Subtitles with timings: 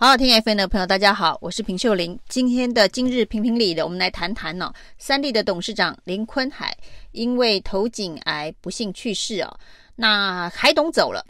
[0.00, 2.18] 好好听 FM 的朋友，大家好，我是平秀玲。
[2.26, 6.74] 今天的今日评评理的，我们来谈谈呢、哦，三立的董事长林坤海
[7.12, 9.60] 因为头颈癌不幸去世哦。
[9.96, 11.22] 那海董走了，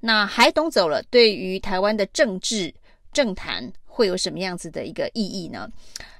[0.00, 2.70] 那海董走了，对于台湾的政治
[3.14, 5.66] 政坛会有什么样子的一个意义呢？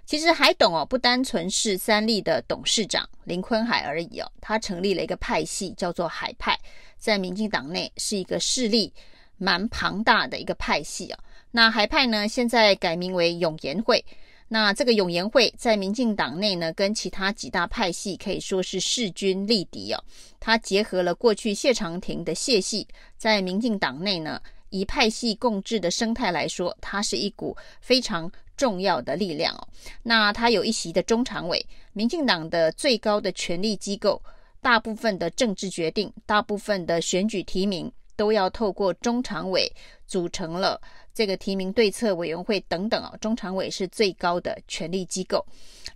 [0.06, 6.58] 其实海董哦，不单纯是三立的董事长林坤海而已哦，他成立了一个派系，叫做海派，
[6.96, 8.90] 在民进党内是一个势力
[9.36, 11.18] 蛮庞大的一个派系哦。
[11.58, 14.04] 那海派呢，现在改名为永延会。
[14.46, 20.00] 那这个永延会在民进党内呢，跟其他几大派系可以说是势均力敌哦。
[20.38, 24.40] 它结合了过去谢长廷的谢系，在民进党内呢，
[24.70, 29.66] 以派系共治的生态来说，它是一股非常重要的力量哦。
[30.04, 34.22] 那它有一席的中常委，民进党的最高的权力机构，
[34.62, 39.72] 大部分的政治决定，大部分的选举提名，都要透过中常委
[40.06, 40.78] 组成了。
[41.14, 45.44] 这个提名对策委员会等等啊，中常委是最高的权力机构，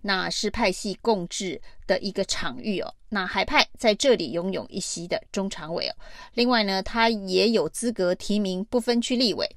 [0.01, 2.93] 那是派系共治的一个场域哦。
[3.07, 5.95] 那海派在这里拥有一席的中常委哦。
[6.33, 9.49] 另外呢，他也有资格提名不分区立委，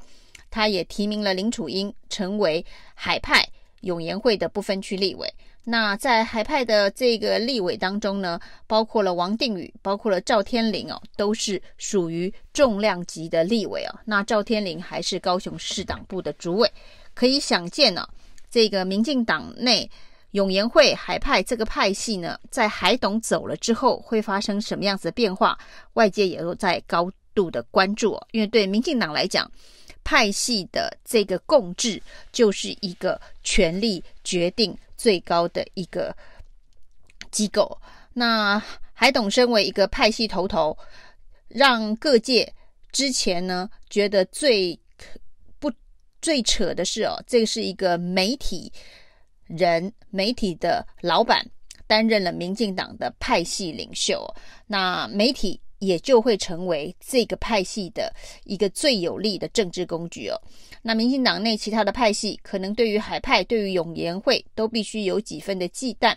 [0.51, 2.65] 他也提名了林楚英成为
[2.95, 3.45] 海派
[3.81, 5.29] 永延会的不分区立委。
[5.69, 13.99] 那在海派的这个立委当中呢，包括了王定宇，包括了赵天麟哦，都是属于重量级的立委哦。
[14.05, 16.73] 那赵天麟还是高雄市党部的主委，
[17.15, 18.09] 可以想见呢，
[18.49, 19.91] 这个民进党内
[20.31, 25.59] 永延会海派这个派系呢，在海董走了之后会发生什么样子的变化？
[25.95, 29.51] 外界也都在高度的关注哦，因为对民进党来讲，
[30.05, 34.79] 派系的这个共治就是一个权力决定。
[34.97, 36.17] 最高的一个
[37.31, 37.79] 机构，
[38.13, 40.77] 那海董身为一个派系头头，
[41.49, 42.53] 让各界
[42.93, 44.79] 之前呢觉得最
[45.59, 45.73] 不
[46.23, 48.73] 最扯的是哦，这是一个媒体
[49.45, 51.47] 人，媒体的老板
[51.87, 54.27] 担任了民进党的派系领袖，
[54.67, 55.61] 那媒体。
[55.79, 58.13] 也就会成为这个派系的
[58.45, 60.41] 一个最有力的政治工具哦。
[60.83, 66.15] 那民进党内其他的派系可能对于海派、对于永延会都必须有几分的忌惮，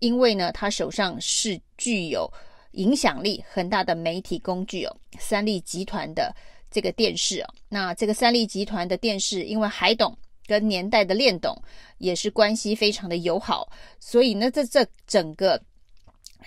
[0.00, 2.32] 因为呢，他手上是具有
[2.72, 4.96] 影响力很大的媒体工具哦。
[5.18, 6.34] 三立集团的
[6.70, 10.16] 这个电视哦，那这个三立集团的电视，因为海董
[10.46, 11.54] 跟年代的练董
[11.98, 15.60] 也是关系非常的友好，所以呢，这这整个。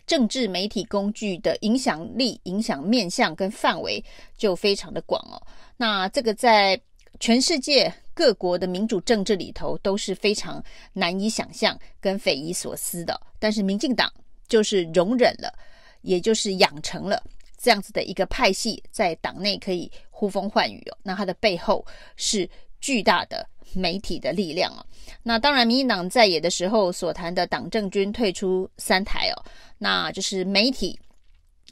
[0.07, 4.03] 政治媒体工具的影响力、影响面向跟范围
[4.37, 5.39] 就非常的广哦。
[5.75, 6.79] 那这个在
[7.19, 10.63] 全世界各国的民主政治里头都是非常
[10.93, 13.19] 难以想象跟匪夷所思的。
[13.37, 14.11] 但是民进党
[14.47, 15.53] 就是容忍了，
[16.01, 17.21] 也就是养成了
[17.57, 20.97] 这样子的一个派系，在党内可以呼风唤雨哦。
[21.03, 21.85] 那它的背后
[22.15, 22.49] 是
[22.81, 23.47] 巨大的。
[23.73, 24.83] 媒体的力量啊，
[25.21, 29.43] 那当然，民进党在野的时候所谈的党政军退出三台哦，
[29.77, 30.97] 那就是媒体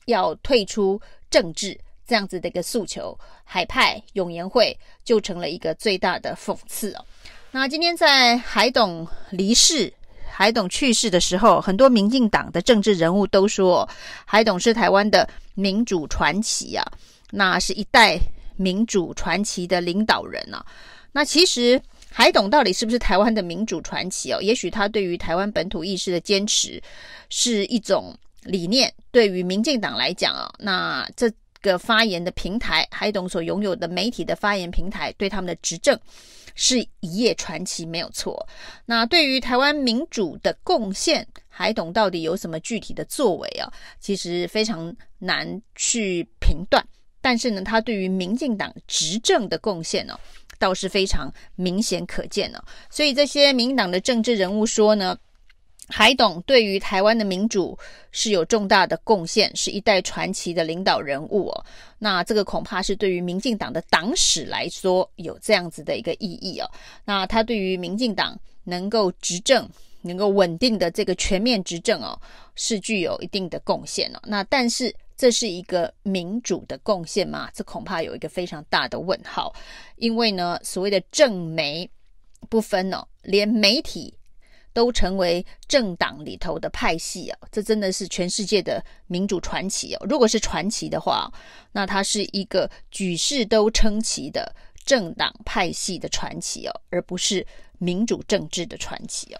[0.06, 1.02] 要退出
[1.32, 7.06] 政治这样子的一个诉求，海派永延会就成了一个最大的讽刺哦。
[7.50, 9.92] 那今天在海董离世、
[10.30, 13.90] 海董去世的时候，很多民进党的政治人物都说，
[14.26, 16.86] 海董是台湾的民主传奇啊，
[17.32, 18.20] 那是一代
[18.58, 20.64] 民主传奇的领导人啊。
[21.16, 21.82] 那其实
[22.12, 24.42] 海董到底是不是台湾的民主传奇哦？
[24.42, 26.82] 也许他对于台湾本土意识的坚持
[27.30, 31.32] 是一种理念，对于民进党来讲啊，那这
[31.62, 35.98] 个发言的平台，海董所拥有的媒体的发言平台，对他们的执政
[36.54, 38.46] 是一夜传奇，没有错。
[38.86, 43.72] 那对于台湾民主的贡献，海董到底有什么具体的作为啊？
[44.02, 46.86] 其实非常难去评断。
[47.22, 50.20] 但是呢，他对于民进党执政的贡献呢？
[50.58, 55.18] 倒是非常明显可见了，所以这些民党的政治人物说呢，
[55.88, 57.78] 海董对于台湾的民主
[58.12, 61.66] 是有重大的贡献，是一代传奇的领导人物哦。
[62.00, 66.70] 那这个恐怕是对于民进党的党史来说有这样子的一个意义哦。
[67.04, 69.70] 那他对于民进党能够执政、
[70.02, 72.20] 能够稳定的这个全面执政哦，
[72.56, 74.20] 是具有一定的贡献哦。
[74.24, 74.94] 那但是。
[75.18, 77.50] 这是一个民主的贡献吗？
[77.54, 79.56] 这恐怕有一个非常大的问号，
[79.96, 81.90] 因为呢，所谓的政媒
[82.50, 84.14] 不分哦，连媒体
[84.74, 90.06] 都成为政党里头的派系啊，这真的是全世界的民主传奇哦。
[90.10, 91.32] 如果是传奇的话，
[91.72, 94.54] 那它是一个举世都称奇的
[94.84, 97.48] 政党派系的传奇哦，而不是
[97.78, 99.40] 民主政治的传奇哦。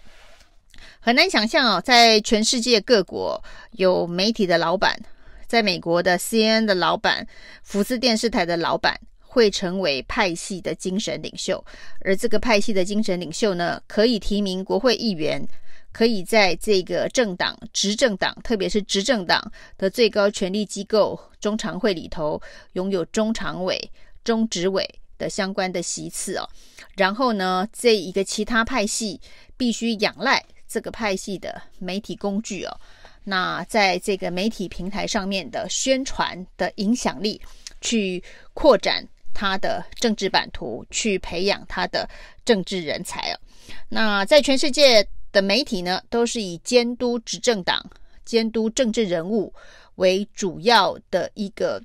[1.00, 3.38] 很难想象哦，在全世界各国
[3.72, 4.98] 有媒体的老板。
[5.46, 7.26] 在美国的 CNN 的老板、
[7.62, 11.64] 福斯电视台的老板会成为派系的精神领袖，
[12.00, 15.46] 而这个派系的精神领袖呢，可以提名国会议员，
[15.92, 22.40] 可以在这个政党、执政党，特别是执政党的最高权力机构中常会里头，
[22.72, 23.90] 拥有中常委、
[24.24, 24.88] 中执委
[25.18, 26.48] 的相关的席次哦。
[26.96, 29.20] 然后呢，这一个其他派系
[29.56, 32.80] 必须仰赖这个派系的媒体工具哦。
[33.28, 37.40] 那在这个媒体平台上面的宣传的影响力，
[37.80, 38.22] 去
[38.54, 42.08] 扩展他的政治版图，去培养他的
[42.44, 43.38] 政治人才哦。
[43.88, 47.84] 那在全世界的媒体呢，都是以监督执政党、
[48.24, 49.52] 监督政治人物
[49.96, 51.82] 为主要的一个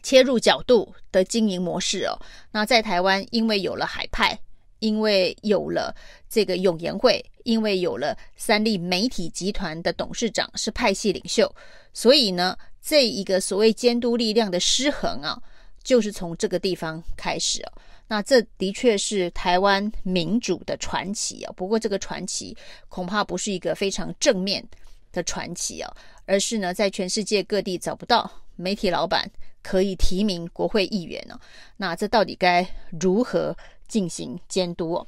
[0.00, 2.16] 切入角度的经营模式哦。
[2.52, 4.38] 那在台湾，因为有了海派，
[4.78, 5.92] 因为有了
[6.30, 7.24] 这个永延会。
[7.44, 11.52] 因为有了三立媒体集团的董事长是派系领袖，
[11.92, 15.40] 所以呢，这一个所谓监督力量的失衡啊，
[15.82, 17.72] 就是从这个地方开始哦。
[18.08, 21.52] 那这的确是台湾民主的传奇啊。
[21.56, 22.56] 不过这个传奇
[22.88, 24.62] 恐怕不是一个非常正面
[25.12, 25.90] 的传奇啊，
[26.26, 29.30] 而是呢，在全世界各地找不到媒体老板
[29.62, 31.40] 可以提名国会议员呢。
[31.76, 32.66] 那这到底该
[33.00, 33.56] 如何
[33.88, 35.06] 进行监督哦？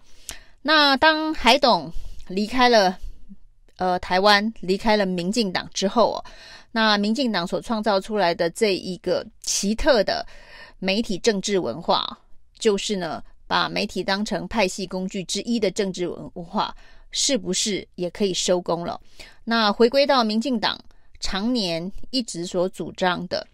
[0.63, 1.93] 那当海董。
[2.29, 2.99] 离开了
[3.77, 6.25] 呃台湾，离开了民进党之后哦，
[6.73, 10.27] 那民进党所创造出来的这一个奇特的
[10.79, 12.19] 媒体政治文化，
[12.59, 16.75] 就是呢把媒体当成派系工具之一的政治文化，
[17.11, 19.01] 是不是也可以收工了？
[19.45, 20.79] 那回归到民进党
[21.21, 23.47] 常年一直所主张的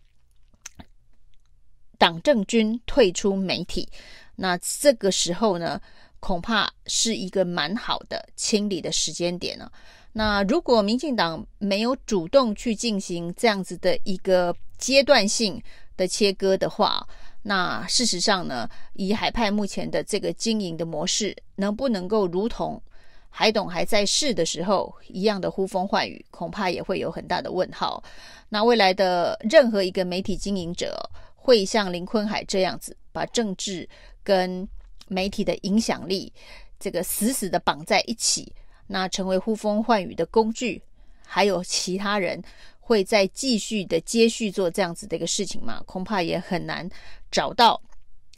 [1.99, 3.89] 党政军退出媒体，
[4.37, 5.81] 那这个时候呢？
[6.21, 9.73] 恐怕是一个蛮好的清理的时间点了。
[10.13, 15.63] 那如果民进党没有主动去进行这样子的一个阶段性
[15.97, 17.07] 的切割的话，
[17.43, 22.83] 那事实上呢，以海派目前的这个经营的模式，能不能够如同
[23.29, 28.03] 海董还在世的时候一样的呼风唤雨，恐怕也会有很大的问号。
[28.49, 30.99] 那未来的任何一个媒体经营者，
[31.37, 33.89] 会像林坤海这样子，把政治
[34.25, 34.69] 跟
[35.11, 36.33] 媒体的影响力，
[36.79, 38.53] 这个死死的绑在一起，
[38.87, 40.81] 那成为呼风唤雨的工具，
[41.27, 42.43] 还有其他人
[42.79, 45.83] 会再继续的接续做这样子的一个事情吗？
[45.85, 46.89] 恐怕也很难
[47.31, 47.81] 找到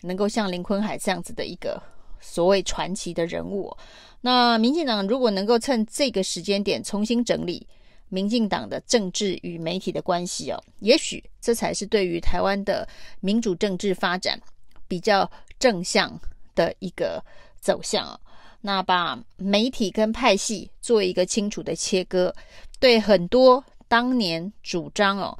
[0.00, 1.80] 能够像林坤海这样子的一个
[2.20, 3.76] 所谓传奇的人物。
[4.20, 7.66] 那民进党如果能够趁这个时间点重新整理
[8.08, 12.86] 民进党的政治与媒体的关系哦，也许这才是对于台湾的
[13.20, 14.40] 民主政治发展
[14.86, 15.28] 比较
[15.58, 16.20] 正向
[16.54, 17.24] 的一个
[17.60, 18.18] 走向啊，
[18.60, 22.32] 那把媒体跟派系做一个清楚的切割，
[22.78, 25.38] 对很多当年主张哦，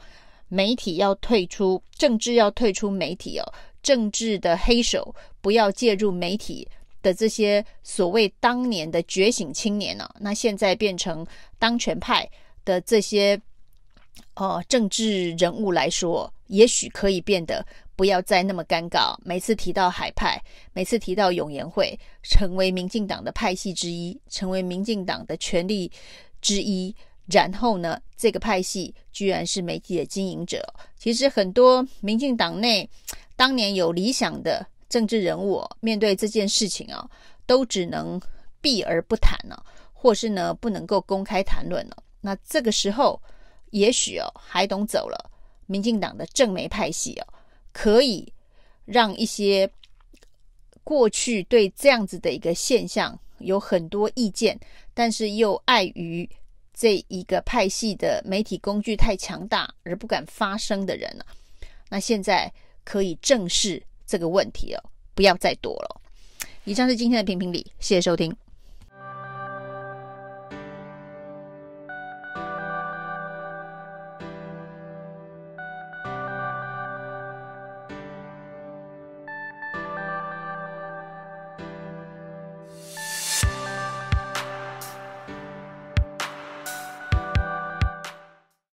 [0.48, 6.68] 媒体要退出政治，要退出媒体哦，政治的黑手不要介入媒体
[7.02, 11.26] 的这些所谓当年的觉醒青年呢，那现在变成
[11.58, 12.28] 当权派
[12.64, 13.40] 的这些
[14.34, 17.64] 哦政治人物来说，也许可以变得。
[17.94, 19.14] 不要再那么尴尬。
[19.22, 25.92] 每次提到海派，每次提到永延会，成为民进党的派系之一，成为民进党的权力
[26.40, 26.92] 之一。
[27.26, 30.60] 然后呢，这个派系居然是媒体的经营者。
[30.96, 32.88] 其实很多民进党内
[33.36, 37.08] 当年有理想的政治人物，面对这件事情啊，
[37.46, 38.20] 都只能
[38.60, 41.96] 避而不谈了，或是呢不能够公开谈论了。
[42.20, 43.20] 那这个时候，
[43.70, 45.30] 也许哦，海董走了，
[45.66, 47.26] 民进党的正媒派系哦。
[47.72, 48.30] 可以
[48.84, 49.70] 让一些
[50.84, 54.58] 过去对这样子的一个现象有很多意见，
[54.92, 56.28] 但是又碍于
[56.74, 61.24] 这一个派系的媒体工具太强大而不敢发声的人了，
[61.88, 62.52] 那现在
[62.84, 66.00] 可以正视这个问题哦，不要再躲了。
[66.64, 68.36] 以上是今天的评评理，谢谢收听。